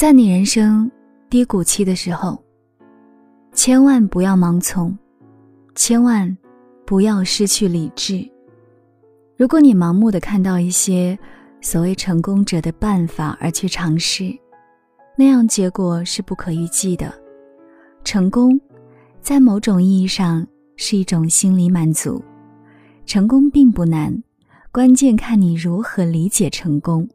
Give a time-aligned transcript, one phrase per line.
[0.00, 0.90] 在你人生
[1.28, 2.42] 低谷期的时候，
[3.52, 4.96] 千万不要盲从，
[5.74, 6.34] 千万
[6.86, 8.26] 不要失去理智。
[9.36, 11.18] 如果你盲目的看到一些
[11.60, 14.34] 所谓成功者的办法而去尝试，
[15.18, 17.12] 那样结果是不可预计的。
[18.02, 18.58] 成功，
[19.20, 20.46] 在某种意义上
[20.76, 22.24] 是一种心理满足。
[23.04, 24.22] 成功并不难，
[24.72, 27.06] 关键看你如何理解成功，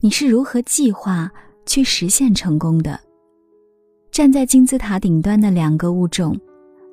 [0.00, 1.30] 你是如何计划。
[1.66, 2.98] 去实现成功的，
[4.10, 6.34] 站在金字塔顶端的两个物种，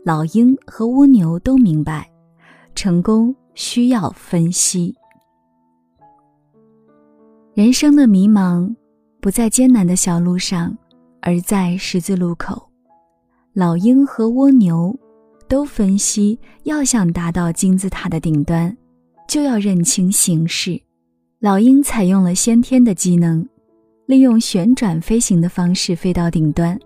[0.04, 2.12] 老鹰和蜗牛都明白，
[2.76, 4.94] 成功需要分析。
[7.54, 8.76] 人生的迷茫
[9.22, 10.76] 不在艰难的小路上，
[11.22, 12.68] 而在十字路口。
[13.54, 14.98] 老鹰和蜗牛
[15.48, 18.76] 都分析，要想达到金字塔的顶端，
[19.28, 20.82] 就要认清形势。
[21.40, 23.48] 老鹰采用了先天的机能。
[24.06, 26.78] 利用旋转飞行的方式飞到顶端，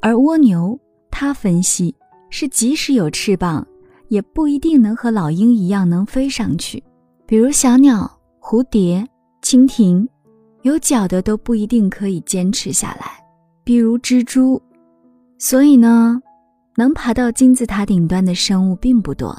[0.00, 0.78] 而蜗牛，
[1.10, 1.94] 它分析
[2.30, 3.66] 是即使有翅膀，
[4.08, 6.82] 也不一定能和老鹰一样能飞上去。
[7.26, 9.06] 比如小鸟、蝴蝶、
[9.42, 10.08] 蜻蜓，
[10.62, 13.22] 有脚的都不一定可以坚持下来。
[13.62, 14.60] 比如蜘蛛，
[15.38, 16.20] 所以呢，
[16.74, 19.36] 能爬到金字塔顶端的生物并不多。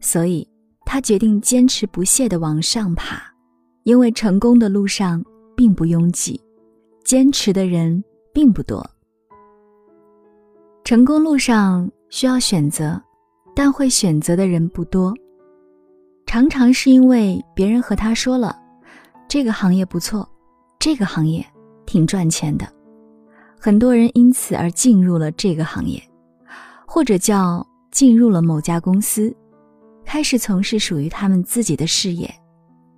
[0.00, 0.46] 所以，
[0.84, 3.22] 他决定坚持不懈地往上爬，
[3.84, 5.24] 因为成功的路上
[5.56, 6.40] 并不拥挤。
[7.04, 8.88] 坚持的人并不多。
[10.84, 13.00] 成功路上需要选择，
[13.54, 15.14] 但会选择的人不多。
[16.26, 18.58] 常常是因为别人和他说了，
[19.28, 20.28] 这个行业不错，
[20.78, 21.44] 这个行业
[21.86, 22.66] 挺赚钱的，
[23.58, 26.02] 很多人因此而进入了这个行业，
[26.86, 29.34] 或者叫进入了某家公司，
[30.04, 32.32] 开始从事属于他们自己的事业。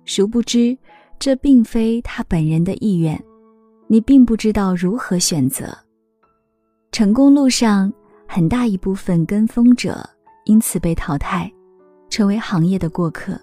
[0.05, 0.77] 殊不知，
[1.19, 3.21] 这并非他本人的意愿。
[3.87, 5.75] 你并不知道如何选择。
[6.91, 7.91] 成功路上
[8.27, 10.07] 很大一部分跟风者
[10.45, 11.51] 因此被淘汰，
[12.09, 13.39] 成为行业的过客。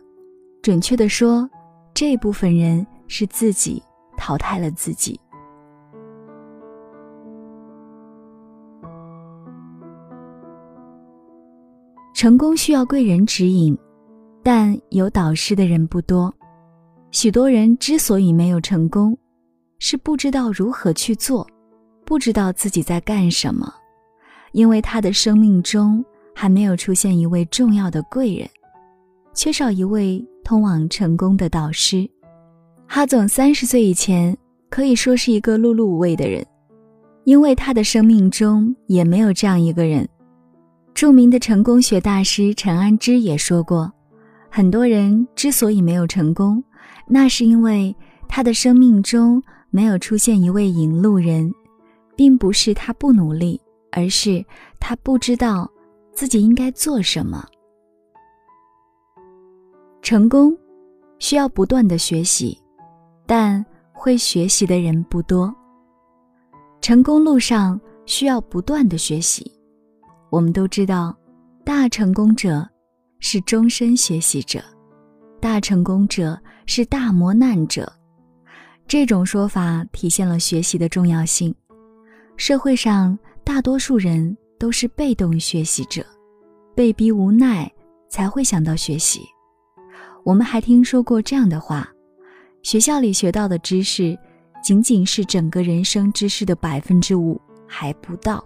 [0.62, 1.48] 准确的说，
[1.92, 3.82] 这部分人是自己
[4.16, 5.20] 淘汰了自己。
[12.14, 13.76] 成功需要贵人指引，
[14.44, 16.32] 但有导师的人不多。
[17.10, 19.18] 许多人之所以没有成功。
[19.84, 21.44] 是不知道如何去做，
[22.04, 23.68] 不知道自己在干什么，
[24.52, 28.48] 因为他的生命中还没有出现一位重要的贵人，
[29.34, 32.08] 缺少一位通往成功的导师。
[32.86, 34.36] 哈总三十岁以前
[34.70, 36.46] 可以说是一个碌碌无为的人，
[37.24, 40.08] 因为他的生命中也没有这样一个人。
[40.94, 43.92] 著名的成功学大师陈安之也说过，
[44.48, 46.62] 很多人之所以没有成功，
[47.08, 47.92] 那是因为
[48.28, 49.42] 他的生命中。
[49.74, 51.50] 没有出现一位引路人，
[52.14, 53.58] 并不是他不努力，
[53.90, 54.44] 而是
[54.78, 55.68] 他不知道
[56.12, 57.42] 自己应该做什么。
[60.02, 60.54] 成功
[61.18, 62.60] 需要不断的学习，
[63.24, 65.52] 但会学习的人不多。
[66.82, 69.50] 成功路上需要不断的学习，
[70.28, 71.16] 我们都知道，
[71.64, 72.68] 大成功者
[73.20, 74.62] 是终身学习者，
[75.40, 77.90] 大成功者是大磨难者。
[78.86, 81.54] 这种说法体现了学习的重要性。
[82.36, 86.04] 社会上大多数人都是被动学习者，
[86.74, 87.70] 被逼无奈
[88.08, 89.20] 才会想到学习。
[90.24, 91.88] 我们还听说过这样的话：
[92.62, 94.18] 学校里学到的知识，
[94.62, 98.44] 仅仅是整个人生知识的百分之五还不到，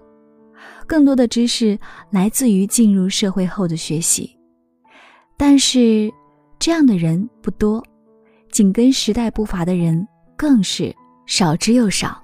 [0.86, 1.78] 更多的知识
[2.10, 4.36] 来自于进入社会后的学习。
[5.36, 6.10] 但是，
[6.58, 7.82] 这样的人不多，
[8.50, 10.06] 紧跟时代步伐的人。
[10.36, 12.22] 更是少之又少，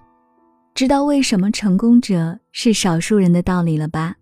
[0.74, 4.14] 知道为什么成功者是少数人的道理了吧？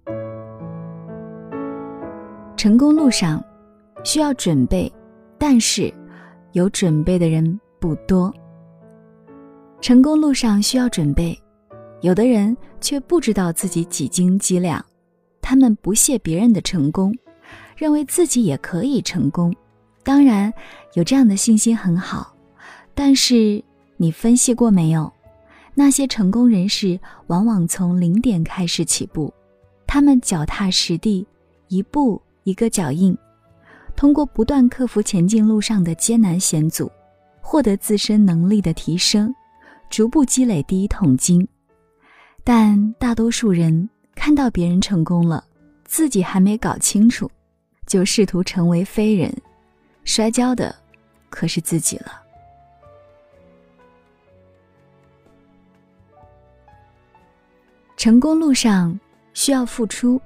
[2.56, 3.42] 成功路上
[4.04, 4.90] 需要准备，
[5.38, 5.92] 但是
[6.52, 8.32] 有准备的人不多。
[9.80, 11.36] 成功路上需要准备，
[12.00, 14.84] 有的人却不知道自己几斤几两，
[15.42, 17.12] 他们不屑别人的成功，
[17.76, 19.52] 认为自己也可以成功。
[20.04, 20.52] 当然，
[20.94, 22.32] 有这样的信心很好，
[22.94, 23.60] 但是。
[24.02, 25.12] 你分析过没有？
[25.74, 29.30] 那些成功人士往往从零点开始起步，
[29.86, 31.26] 他们脚踏实地，
[31.68, 33.14] 一步一个脚印，
[33.94, 36.90] 通过不断克服前进路上的艰难险阻，
[37.42, 39.34] 获得自身能力的提升，
[39.90, 41.46] 逐步积累第一桶金。
[42.42, 45.44] 但大多数人看到别人成功了，
[45.84, 47.30] 自己还没搞清楚，
[47.86, 49.30] 就试图成为飞人，
[50.04, 50.74] 摔跤的
[51.28, 52.12] 可是自己了。
[58.00, 58.98] 成功路上
[59.34, 60.18] 需要付出，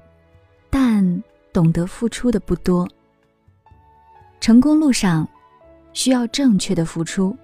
[0.71, 2.89] 但懂得付出的不多。
[4.41, 5.29] 成功路上
[5.93, 7.37] 需要正确的付出，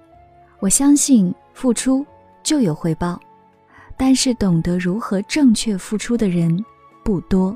[0.61, 2.07] 我相信付出
[2.45, 3.21] 就有回报，
[3.97, 6.65] 但是懂得如何正确付出的人
[7.03, 7.53] 不多。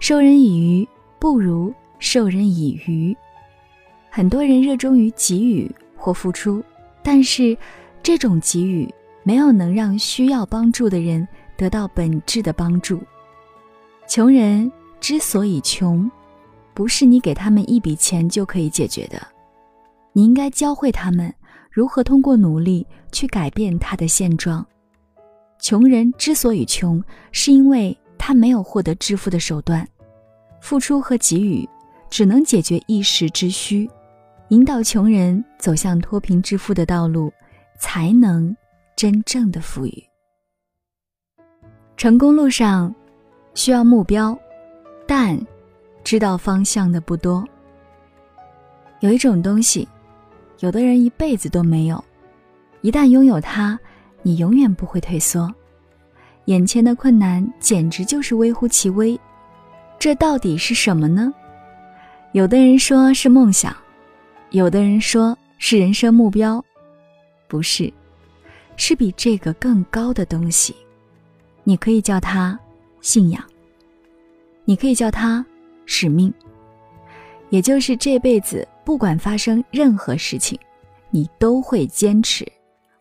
[0.00, 0.88] 授人以鱼
[1.20, 3.16] 不如授人以渔。
[4.10, 6.60] 很多人热衷于给予或付出，
[7.04, 7.56] 但是
[8.02, 11.26] 这种给予没有能让需要帮助的人
[11.56, 13.00] 得到本质的帮助。
[14.08, 14.70] 穷人
[15.00, 16.10] 之所以穷，
[16.74, 19.20] 不是你给他们一笔钱就可以解决的，
[20.12, 21.32] 你应该教会他们
[21.70, 24.66] 如何通过努力去改变他的现状。
[25.58, 27.96] 穷人之所以穷，是因为。
[28.18, 29.86] 他没有获得致富的手段，
[30.60, 31.68] 付出和给予
[32.10, 33.88] 只能解决一时之需，
[34.48, 37.32] 引导穷人走向脱贫致富的道路，
[37.78, 38.56] 才能
[38.96, 40.02] 真正的富裕。
[41.96, 42.94] 成功路上
[43.54, 44.38] 需要目标，
[45.06, 45.38] 但
[46.04, 47.42] 知道方向的不多。
[49.00, 49.88] 有一种东西，
[50.60, 52.02] 有的人一辈子都没有，
[52.82, 53.78] 一旦拥有它，
[54.22, 55.52] 你永远不会退缩。
[56.44, 59.18] 眼前的困难简直就是微乎其微，
[59.98, 61.32] 这到底是什么呢？
[62.32, 63.74] 有的人说是梦想，
[64.50, 66.62] 有的人说是人生目标，
[67.48, 67.90] 不是，
[68.76, 70.76] 是比这个更高的东西。
[71.68, 72.56] 你可以叫它
[73.00, 73.42] 信仰，
[74.64, 75.44] 你可以叫它
[75.84, 76.32] 使命，
[77.50, 80.56] 也就是这辈子不管发生任何事情，
[81.10, 82.46] 你都会坚持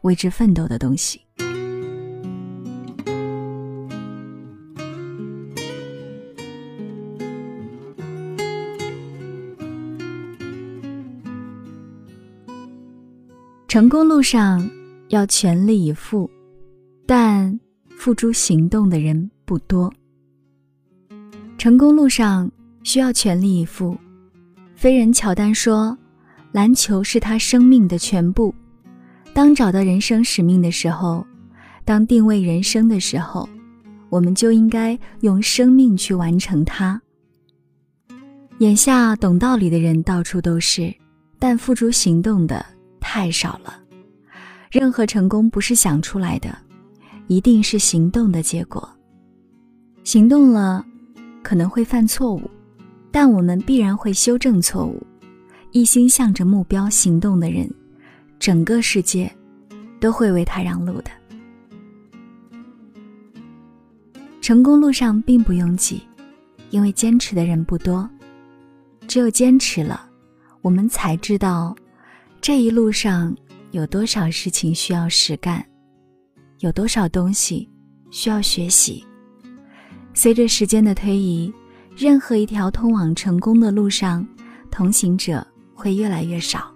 [0.02, 1.22] 为之奋斗的东西。
[13.68, 14.68] 成功路上
[15.10, 16.28] 要全力以赴，
[18.06, 19.92] 付诸行动的人不多。
[21.57, 22.48] 成功路上
[22.84, 23.98] 需要全力以赴。
[24.75, 25.98] 飞人乔丹说
[26.54, 28.54] ：“篮球是他生命的全部。
[29.34, 31.25] 当找到人生使命的时候，
[31.84, 33.50] 当定位人生的时候，
[34.10, 37.02] 我们就应该用生命去完成它。”
[38.62, 40.94] 眼下懂道理的人到处都是，
[41.40, 42.63] 但付诸行动的。
[43.00, 43.80] 太少了，
[44.69, 46.56] 任何成功不是想出来的，
[47.27, 48.88] 一定是行动的结果。
[50.04, 50.86] 行动了，
[51.44, 52.42] 可能会犯错误，
[53.12, 55.01] 但我们必然会修正错误。
[55.72, 57.69] 一心向着目标行动的人，
[58.39, 59.30] 整个世界
[60.00, 61.12] 都会为他让路的。
[64.39, 66.04] 成功路上并不拥挤，
[66.69, 68.07] 因为坚持的人不多。
[69.07, 70.07] 只有坚持了，
[70.62, 71.75] 我们才知道。
[72.39, 73.36] 这一路上
[73.71, 75.66] 有多少事情需要实干，
[76.66, 77.70] 有多少东西
[78.10, 79.06] 需要学习。
[80.16, 81.54] 随着时间的推移，
[81.96, 84.28] 任何一条通往成功的路上，
[84.72, 85.46] 同行者
[85.76, 86.74] 会越来越少。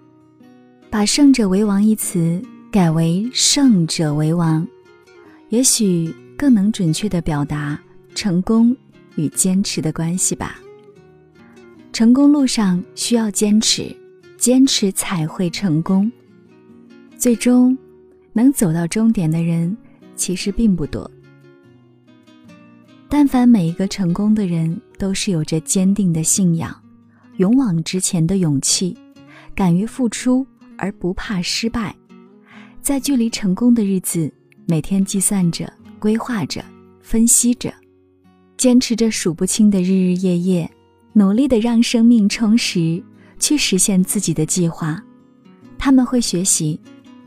[0.88, 2.40] 把“胜者为王”一词
[2.70, 4.66] 改为“胜者为王”，
[5.50, 7.76] 也许更能准确地表达
[8.14, 8.76] 成功
[9.16, 10.60] 与坚持的关系吧。
[11.92, 13.94] 成功路上需要坚持。
[14.40, 16.10] 坚持才会成功。
[17.18, 17.76] 最终，
[18.32, 19.76] 能走到终点的人
[20.16, 21.10] 其实并不多。
[23.08, 26.74] 但凡每一个成功的人，都是有着坚定的信仰、
[27.38, 28.96] 勇往直前的勇气，
[29.54, 30.46] 敢于付出
[30.76, 31.94] 而不怕失败，
[32.80, 34.32] 在距离成功的日子，
[34.66, 36.64] 每天计算着、规划着、
[37.02, 37.72] 分析着，
[38.56, 40.70] 坚持着数不清的日日夜夜，
[41.12, 43.02] 努力的让生命充实。
[43.40, 45.02] 去实现自己的计划，
[45.78, 46.78] 他们会学习，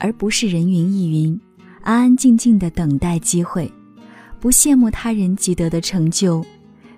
[0.03, 1.39] 而不是人云亦云，
[1.81, 3.71] 安安静静的等待机会，
[4.37, 6.43] 不羡慕他人积得的成就，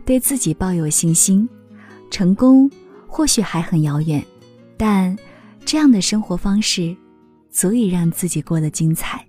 [0.03, 1.47] 对自己抱有信心。
[2.09, 2.67] 成功
[3.05, 4.25] 或许还很遥远，
[4.75, 5.15] 但
[5.63, 6.97] 这样的生活方式，
[7.51, 9.24] 足以让自己过得精彩。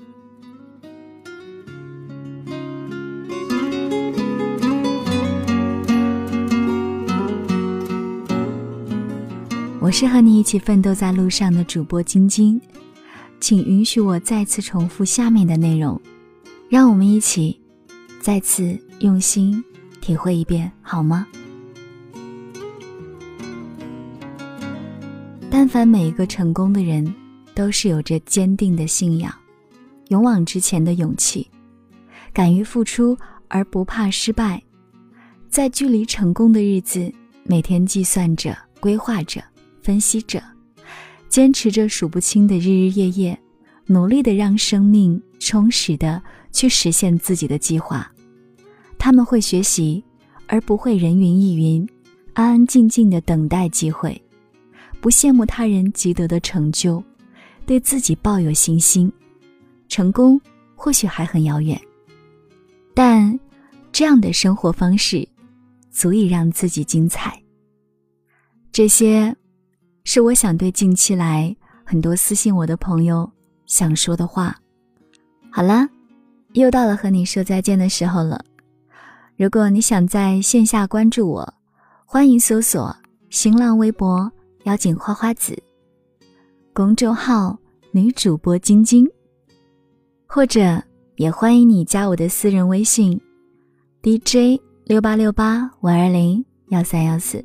[9.80, 12.58] 我是和你一起奋斗在路上的主播晶晶，
[13.40, 16.00] 请允许我再次重复下面的内容，
[16.68, 17.60] 让我们一起
[18.20, 19.62] 再次用心
[20.00, 21.26] 体会一遍，好吗？
[25.50, 27.14] 但凡每一个成功的人，
[27.54, 29.32] 都是有着坚定的信仰、
[30.08, 31.48] 勇往直前的勇气，
[32.32, 33.16] 敢于付出
[33.48, 34.62] 而不怕失败，
[35.48, 37.12] 在距离成功的日子，
[37.44, 39.42] 每天计算着、规划着。
[39.82, 40.42] 分析着，
[41.28, 43.38] 坚持着数不清的日日夜夜，
[43.86, 48.10] 努力的让生命充实的去实现自己的计划。
[48.98, 50.02] 他们会学习，
[50.46, 51.86] 而不会人云亦云，
[52.32, 54.20] 安安静静的等待机会，
[55.00, 57.02] 不羡慕他人积得的成就，
[57.66, 59.12] 对自己抱有信心。
[59.88, 60.40] 成功
[60.74, 61.80] 或许还很遥远，
[62.94, 63.38] 但
[63.92, 65.28] 这样的生活方式，
[65.90, 67.40] 足以让自己精彩。
[68.72, 69.34] 这些，
[70.08, 73.28] 是我想对近期来很多私信我的朋友
[73.66, 74.56] 想说的话。
[75.50, 75.84] 好了，
[76.52, 78.40] 又到了和你说再见的时候了。
[79.36, 81.54] 如果你想在线下关注我，
[82.06, 82.96] 欢迎搜索
[83.30, 84.30] 新浪微博
[84.62, 85.60] “妖精花花子”，
[86.72, 87.58] 公众号
[87.90, 89.04] “女主播晶晶”。
[90.24, 90.80] 或者
[91.16, 93.20] 也欢迎你加我的私人微信
[94.04, 97.44] ，DJ 六八六八五二零幺三幺四。